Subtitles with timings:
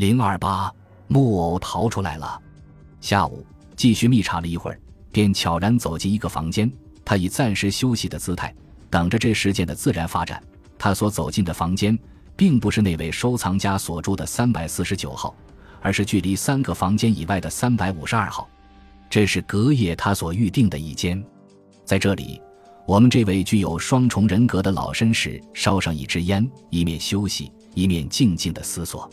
[0.00, 0.74] 零二八
[1.08, 2.40] 木偶逃出来了。
[3.02, 3.44] 下午
[3.76, 4.80] 继续密查了一会儿，
[5.12, 6.72] 便悄然走进一个房间。
[7.04, 8.54] 他以暂时休息的姿态，
[8.88, 10.42] 等着这事件的自然发展。
[10.78, 11.98] 他所走进的房间，
[12.34, 15.34] 并不是那位收藏家所住的三百四十九号，
[15.82, 18.48] 而是距离三个房间以外的三百五十二号。
[19.10, 21.22] 这是隔夜他所预定的一间。
[21.84, 22.40] 在这里，
[22.86, 29.06] 我们这位具有双重人格的老绅士烧上一支烟，一面休息，一面静静的思索。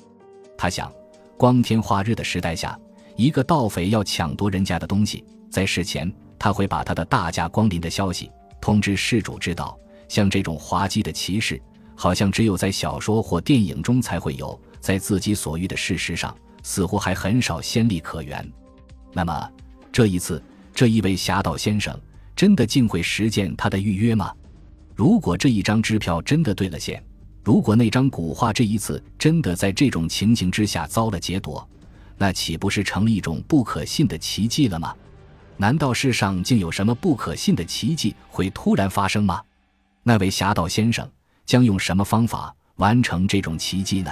[0.57, 0.91] 他想，
[1.37, 2.77] 光天化日的时代下，
[3.15, 9.77] 一个盗匪要抢夺人家的东西，在事前他会把他的大驾光临的消息通知事主知道。
[10.07, 11.61] 像这种滑稽的歧视，
[11.95, 18.49] 好像只有在小说或电影中才会有，在自己所遇的事实上，似乎还很少先例可原。
[19.13, 19.51] 那么，
[19.91, 20.41] 这一次，
[20.73, 21.97] 这一位侠盗先生。
[22.35, 24.31] 真的竟会实践他的预约吗？
[24.93, 27.03] 如果这一张支票真的兑了现，
[27.47, 31.65] 如果那张古画这一次真的在这种情形之下遭了劫夺，
[32.17, 34.93] 那岂不是成了一种不可信的奇迹了吗？
[35.55, 39.41] 难道世上竟有什么不可信的奇迹会突然发生吗？
[40.03, 41.09] 那位侠盗先生
[41.45, 44.11] 将用什么方法完成这种奇迹呢？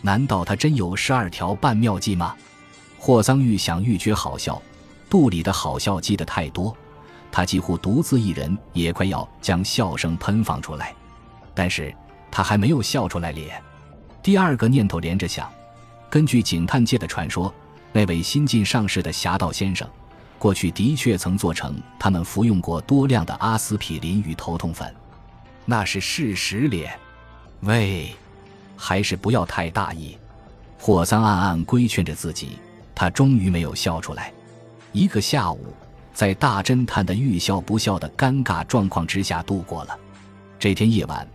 [0.00, 2.36] 难道他真有十二条半妙计吗？
[3.00, 4.62] 霍桑愈想愈觉好笑，
[5.08, 6.72] 肚里的好笑积得太多。
[7.32, 10.94] 他几乎独自一人，也快要将笑声喷放出来，
[11.52, 11.92] 但是
[12.30, 13.60] 他还没有笑出来咧。
[14.22, 15.50] 第二个念头连着想：
[16.08, 17.52] 根据警探界的传说，
[17.92, 19.88] 那位新晋上市的侠盗先生，
[20.38, 24.94] 过去的确曾做成他们服用过多量的阿司匹林与头痛粉，
[25.64, 26.98] 那是事实咧。
[27.60, 28.14] 喂，
[28.76, 30.16] 还是不要太大意。
[30.78, 32.58] 霍桑暗暗规劝着自己，
[32.94, 34.32] 他终于没有笑出来。
[34.92, 35.74] 一个下午。
[36.12, 39.96] 在大侦探的欲笑不笑的尴尬状况之下度过了
[40.58, 41.26] 这天夜晚，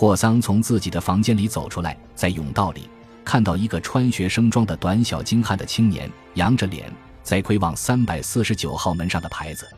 [0.00, 2.88] 霍桑从自己的房间里走出来，在甬道里
[3.22, 6.90] 看到一个穿学生装的短小精悍的青年，扬着脸
[7.22, 9.68] 在窥望三百四十九号门上的牌子。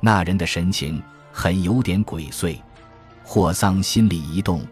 [0.00, 2.58] 那人的神情很有点鬼祟。
[3.22, 4.66] 霍桑心里一动，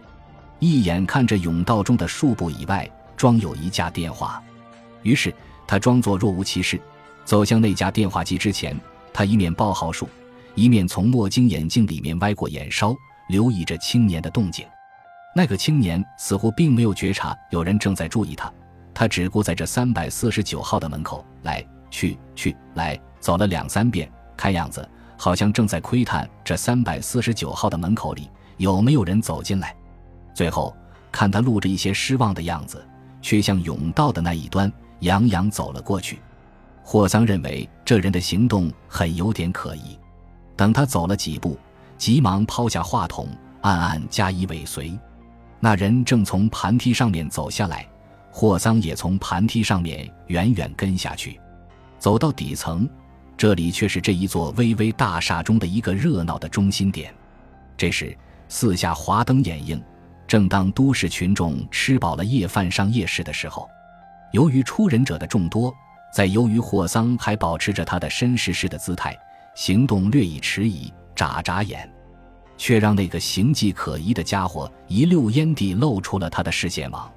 [0.58, 4.42] 一眼看着甬道中的数步以外装有一架电话，
[5.04, 5.32] 于是
[5.64, 6.80] 他装作若无其事，
[7.24, 8.76] 走向那架电话机之前。
[9.12, 10.08] 他一面报号数，
[10.56, 12.96] 一面从墨镜眼镜里面歪过眼梢，
[13.28, 14.66] 留意着青年的动静。
[15.38, 18.52] 那个青年似乎并没有觉察有人正在注意他，
[18.92, 24.84] 他只顾在这三百四十九号的门口来去去来走了两三遍，看样子
[25.16, 29.72] 好像正在窥探这三百四十九号的门口里有没有人走进来。
[30.34, 30.76] 最后
[31.12, 32.84] 看他露着一些失望的样子，
[33.22, 34.68] 却向甬道的那一端
[35.02, 36.18] 洋洋走了过去。
[36.82, 39.96] 霍桑认为这人的行动很有点可疑，
[40.56, 41.56] 等他走了几步，
[41.96, 43.28] 急忙抛下话筒，
[43.60, 44.98] 暗暗加以尾随。
[45.60, 47.86] 那人正从盘梯上面走下来，
[48.30, 51.40] 霍桑也从盘梯上面远远跟下去。
[51.98, 52.88] 走到底层，
[53.36, 57.12] 这里却是这一座巍巍大厦中的一个热闹的中心点。
[57.76, 58.16] 这时，
[58.48, 59.82] 四下华灯掩映，
[60.26, 63.68] 正当都市群众吃饱了夜饭上夜市的时候，
[64.32, 65.74] 由于出人者的众多。
[66.10, 69.14] 在由于霍桑还保持着他的绅士式的姿态，
[69.54, 71.88] 行动略已迟疑，眨眨眼，
[72.58, 77.10] 却让那个形迹可疑的家伙一溜烟地露出了他的视线网。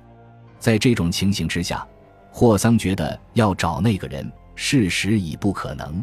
[0.59, 1.85] 在这种情形之下，
[2.31, 6.02] 霍桑觉得要找那个人，事实已不可能。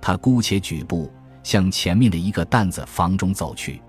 [0.00, 1.10] 他姑且举步
[1.42, 3.80] 向前面的一个担子房中走去，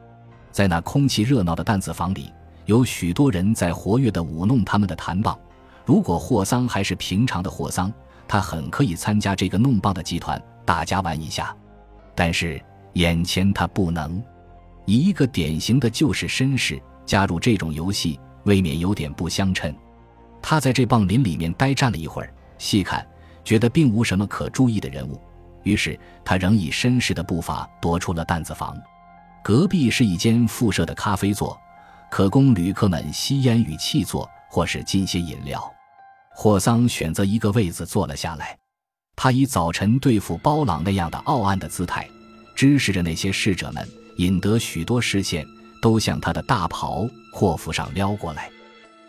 [0.52, 2.32] 在那空气热闹的担子房里，
[2.66, 5.38] 有许多人在活跃地舞弄他们的弹棒。
[5.86, 7.94] 如果霍桑还是平常的霍桑，
[8.28, 11.56] 他很可以参加这个弄棒的集团，大家玩一下。
[12.16, 12.60] 但是
[12.94, 14.22] 眼前他不能，
[14.88, 19.76] 以一个典型的旧式绅士加入这种游戏，未免有点不相称。
[20.42, 23.06] 他在这棒林里面呆站了一会儿，细看
[23.44, 25.20] 觉得并无什么可注意的人物，
[25.64, 28.78] 于是他仍以绅士的步伐踱出了担子房。
[29.44, 31.60] 隔壁是一间附设的咖啡座，
[32.10, 35.62] 可供旅客们吸烟与气坐，或是进些饮料。
[36.34, 38.58] 霍桑选择一个位子坐了下来，
[39.18, 42.08] 他以早晨对付包朗那样的傲岸的姿态，
[42.56, 43.86] 支持着那些侍者们，
[44.18, 45.48] 引得许多视线
[45.82, 48.50] 都向他的大袍阔服上撩过来。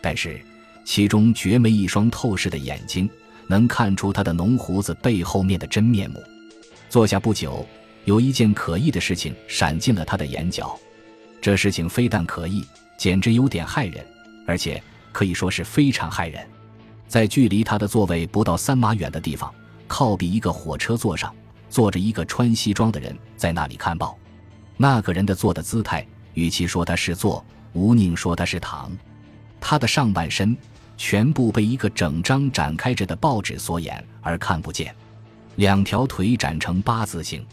[0.01, 0.41] 但是，
[0.85, 3.09] 其中绝没一双透视的眼睛
[3.47, 6.23] 能看出他的浓胡子背后面的真面目。
[6.89, 7.67] 坐下不久，
[8.05, 10.79] 有一件可疑的事情闪进了他的眼角。
[11.41, 12.65] 这事情非但可疑，
[12.97, 14.07] 简直有点骇人，
[14.47, 14.83] 而且
[15.13, 16.47] 可以说是非常骇人。
[17.07, 19.53] 在距离他的座位不到三码远的地方，
[19.87, 21.35] 靠壁一个火车座上，
[21.69, 24.19] 坐着一个穿西装的人，在那里看报。
[24.81, 28.91] 那个人的坐的姿态，与其说他是坐，无宁说他是躺。
[29.61, 30.57] 他的上半身
[30.97, 34.95] 全部被一个整张展开着的报纸所掩而看不见。
[35.57, 37.45] 两条腿展成八字形，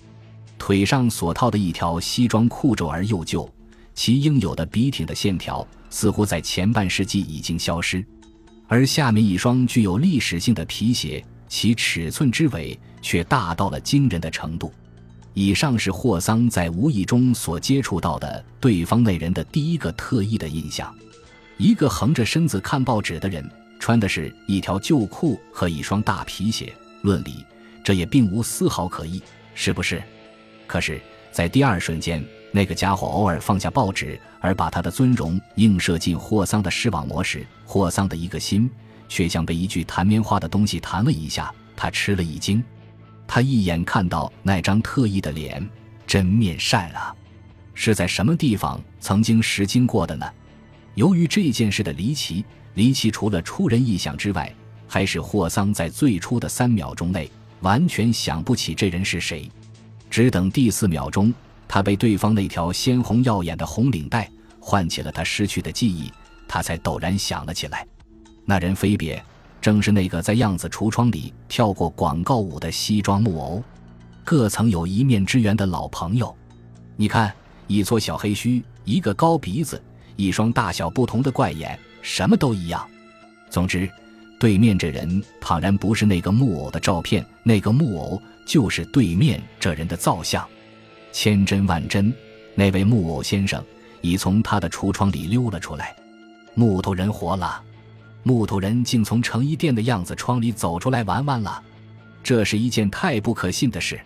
[0.59, 3.51] 腿上所套的一条西装裤皱而又旧，
[3.95, 8.05] 其应有的笔挺的线条似乎在前半世纪已经消失。
[8.67, 14.71] 而下面一双具有历史性的皮鞋，其尺寸之伟却大到了惊人的程度。
[15.35, 20.95] 以上是霍桑在无意中所接触到的对方那人的第一个特异的印象：
[21.57, 23.45] 一个横着身子看报纸的人，
[23.77, 26.73] 穿的是一条旧裤和一双大皮鞋。
[27.01, 27.45] 论理。
[27.83, 29.21] 这也并无丝毫可疑，
[29.53, 30.01] 是不是？
[30.65, 30.99] 可是，
[31.31, 38.67] 在第二瞬间，那个家伙偶尔放下报纸，而把他的尊容映射进霍桑的视网膜时，霍桑的一个心
[39.07, 42.63] 却像被一具弹棉花的东西弹了一下，他吃了一惊。
[43.27, 45.67] 他一眼看到那张特异的脸，
[46.05, 47.13] 真面善啊！
[47.73, 50.25] 是在什么地方曾经实经过的呢？
[50.93, 52.45] 由于这件事的离奇，
[52.75, 54.53] 离奇除了出人意想之外，
[54.87, 57.29] 还是霍桑在最初的三秒钟内。
[57.61, 59.49] 完全想不起这人是谁，
[60.09, 61.33] 只等第四秒钟，
[61.67, 64.29] 他被对方那条鲜红耀眼的红领带
[64.59, 66.11] 唤起了他失去的记忆，
[66.47, 67.87] 他才陡然想了起来。
[68.45, 69.23] 那人非别，
[69.65, 73.63] 正是那个在样子橱窗里跳过广告舞的西装木偶，
[74.23, 76.31] 各曾有一面之缘的老朋友。
[76.95, 77.33] 你看，
[77.65, 79.81] 一撮小黑须，一个高鼻子，
[80.17, 82.87] 一双大小不同的怪眼，什么都一样。
[83.49, 83.89] 总之。
[84.37, 90.47] 对面这人倘然不是那个木偶的照片，那个木偶就是对面这人的造像。
[91.11, 92.13] 千真万真，
[92.53, 93.63] 那位木偶先生
[94.01, 95.95] 已从他的橱窗里溜了出来。
[96.53, 97.63] 木头人活了，
[98.27, 101.61] 木头人竟从成衣店的样子窗里走出来玩玩了。
[102.23, 104.01] 这是一件太不可信的事。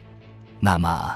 [0.60, 1.16] 那么，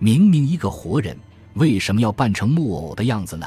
[0.00, 1.16] 明明一个活人，
[1.54, 3.46] 为什么要扮成木偶的样子呢？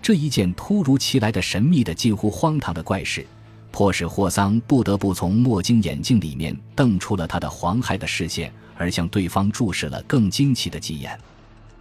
[0.00, 3.26] 这一件突如其来的神秘的、近乎荒唐的怪事。
[3.72, 11.18] 迫使霍桑不得不从墨镜眼镜里面瞪出了他的黄害的视线，而向对方注视了更惊奇的几眼。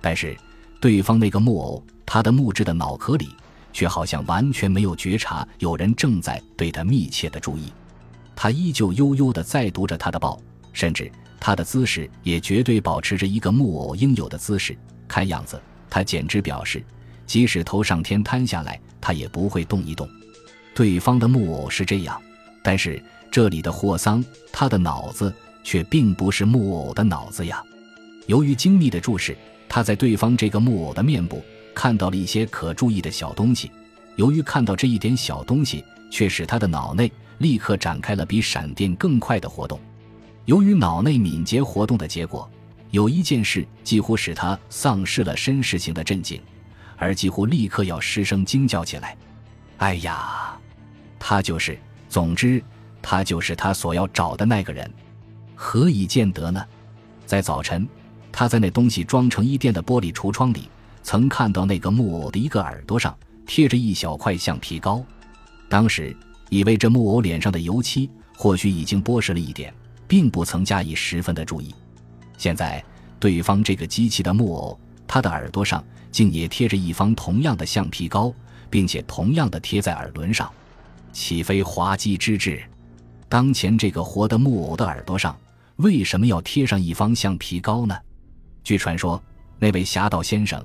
[0.01, 0.35] 但是，
[0.79, 3.29] 对方那个木偶，他的木质的脑壳里
[3.73, 7.71] 却好像完全没有觉察有人正在对他密切的注意。
[8.35, 10.39] 他依旧悠悠地在读着他的报，
[10.73, 14.77] 甚至他的姿势也绝对保持着一个木偶应有的姿势。
[15.07, 16.83] 看样子，他简直表示，
[17.25, 20.09] 即使头上天瘫下来，他也不会动一动。
[20.73, 22.19] 对方的木偶是这样，
[22.63, 25.33] 但是这里的霍桑，他的脑子
[25.63, 27.61] 却并不是木偶的脑子呀。
[28.27, 29.37] 由于精密的注视，
[29.67, 33.71] 他在对方这个木偶的面部看到了一些可注意的小东西。
[34.17, 39.79] 由于看到这一点小东西，却使他的脑内立刻展开了比闪电更快的活动。
[40.45, 42.49] 由于脑内敏捷活动的结果，
[42.91, 46.41] 有一件事几乎使他丧失了绅士型的镇静，
[46.97, 49.17] 而几乎立刻要失声惊叫起来
[49.77, 50.59] ：“哎呀！”
[51.17, 51.79] 他就是，
[52.09, 52.61] 总之，
[53.01, 54.91] 他就是他所要找的那个人。
[55.55, 56.63] 何以见得呢？
[57.25, 57.87] 在早晨，
[58.31, 60.67] 他在那东西装成衣店的玻璃橱窗里，
[61.03, 65.03] 曾看到那个木偶的一个耳朵上贴着一小块橡皮膏。
[65.69, 66.15] 当时
[66.49, 69.73] 以为这木偶脸上的油漆或许已经剥蚀了一点，
[70.07, 71.73] 并不曾加以十分的注意。
[72.37, 72.83] 现在，
[73.19, 78.33] 对方这个机器的木偶，他的耳朵上竟也贴着一方同样的橡皮膏，
[78.69, 80.51] 并且同样的贴在耳轮上。
[81.13, 82.61] 岂非滑稽之至？
[83.29, 85.37] 当前这个活的木偶的耳朵上，
[85.77, 87.97] 为什么要贴上一方橡皮膏呢？
[88.63, 89.21] 据传说，
[89.59, 90.61] 那位侠盗先生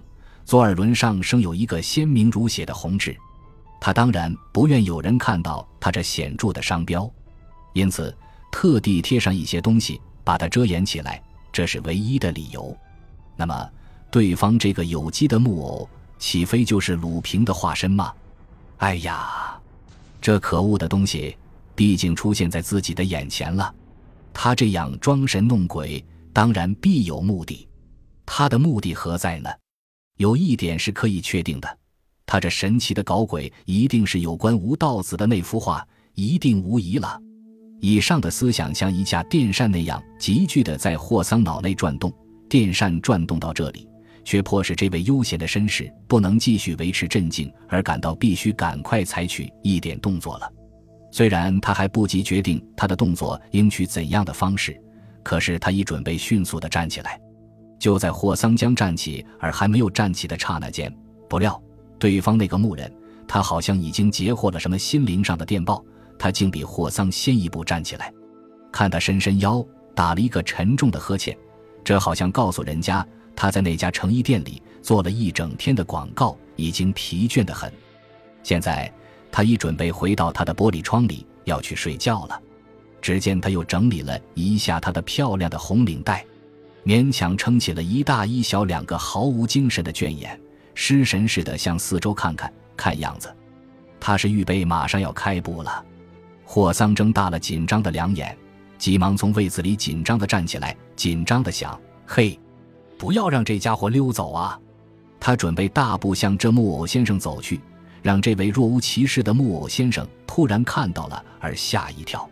[0.47, 3.17] 左耳轮上生有一个鲜明如血的红痣，
[3.81, 7.11] 他当然不愿有人看到他这显著的商标，
[7.73, 8.17] 因此
[8.53, 11.21] 特地贴上一些东西把它遮掩起来，
[11.53, 12.75] 这是唯一的理由。
[13.37, 13.69] 那么，
[14.09, 18.15] 对方这个有机的木偶，岂非就是鲁平的化身吗？
[18.77, 19.61] 哎呀！
[20.21, 21.37] 这可恶的东西，
[21.75, 23.75] 毕竟出现在自己的眼前了。
[24.33, 27.69] 他这样装神弄鬼，当然必有目的。
[28.25, 29.51] 他的目的何在呢？
[30.17, 31.79] 有一点是可以确定的：
[32.25, 37.21] 他这神奇的搞鬼，一定是有关吴道子的那幅画，一定无疑了。
[37.81, 42.13] 以上的思想像一架电扇那样急剧的在霍桑脑内转动。
[42.49, 43.89] 电扇转动到这里。
[44.27, 50.53] 却迫使这位悠闲的绅士不能继续维持镇静，而感到必须赶快采取一点动作了。
[51.13, 54.77] 虽然他还不及决定他的动作应取怎样的方式，
[55.23, 57.21] 可是他已准备迅速的站起来。
[57.79, 60.95] 就在霍桑将站起而还没有站起的刹那间，
[61.29, 61.61] 不料
[61.99, 62.93] 对方那个牧人，
[63.29, 65.85] 他好像已经截获了什么心灵上的电报，
[66.19, 68.13] 他竟比霍桑先一步站起来。
[68.73, 69.65] 看他伸伸腰，
[69.95, 71.37] 打了一个沉重的呵欠，
[71.85, 73.07] 这好像告诉人家。
[73.39, 77.71] 他在那家成衣店里做了一整天的广告，已经疲倦得很。
[78.43, 78.91] 现在，
[79.31, 82.41] 他已准备回到他的玻璃窗里，要去睡觉了。
[83.03, 86.25] 只见他又整理了一下他的漂亮的红领带，
[86.87, 90.41] 勉强撑起了一大一小两个毫无精神的卷眼，
[90.73, 92.51] 失神似的向四周看看。
[92.77, 93.35] 看样子，
[93.99, 95.85] 他是预备马上要开步了。
[96.45, 98.39] 霍桑睁大了紧张的两眼，
[98.79, 101.77] 急忙从位子里紧张的站起来，紧张的想
[102.07, 102.39] ：“嘿，
[102.97, 104.57] 不要让这家伙溜走啊！”
[105.19, 107.61] 他准备大步向这木偶先生走去，
[108.01, 112.29] 让这位若无其事的木偶先生突然看到了而吓一跳。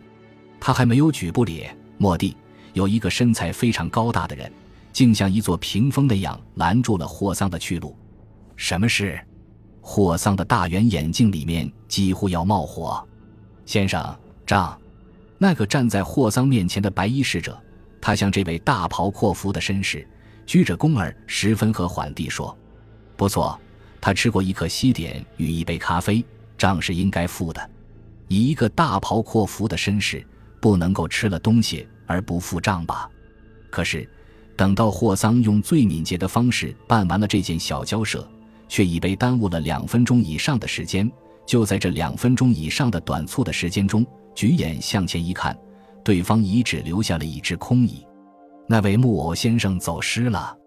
[0.61, 2.37] 他还没有举步咧，蓦地
[2.75, 4.51] 有一个身材非常高大的人，
[4.91, 7.97] 竟像一座屏风那样拦住了霍桑的去路。
[8.57, 9.17] 什么事？
[9.79, 13.01] 霍桑的大圆眼睛里面几乎要冒火。
[13.65, 14.13] 先生，
[14.45, 14.77] 账
[15.37, 17.57] 那个站在霍桑面前的白衣使者，
[18.01, 20.05] 他向这位大袍阔服的绅士
[20.45, 22.55] 鞠着躬儿，十分和缓地说
[23.15, 23.57] ：“不错，
[24.01, 26.23] 他吃过一颗西点与一杯咖啡，
[26.57, 27.69] 账是应该付的。
[28.27, 30.21] 以一个大袍阔服的绅士。”
[30.57, 33.09] 不能够吃了东西而不付账吧？
[33.69, 34.09] 可是，
[34.55, 38.27] 等到霍桑用最敏捷的方式办完了这件小交涉，
[38.67, 41.11] 却已被耽误了两分钟以上的时间。
[41.45, 45.55] 就在这两分钟以上的短促的时间中，举眼向前一看，
[46.03, 48.05] 对方已只留下了一只空椅。
[48.67, 50.57] 那位木偶先生走失了。